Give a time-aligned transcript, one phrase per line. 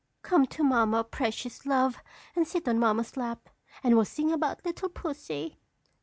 [0.23, 2.01] Come to mamma, precious love,
[2.35, 3.49] and sit on mamma's lap,
[3.83, 5.59] and we'll sing about little pussy.